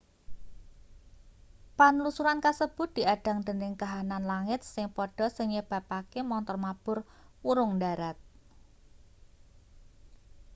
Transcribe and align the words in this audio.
panlusuran 1.77 2.39
kasebut 2.45 2.89
diadhang 2.97 3.39
dening 3.47 3.75
kahanan 3.81 4.23
langit 4.31 4.61
sing 4.73 4.85
padha 4.95 5.25
sing 5.35 5.47
nyebabake 5.53 6.19
montor 6.29 6.57
mabur 6.65 6.97
wurung 7.45 7.71
ndharat 7.77 8.17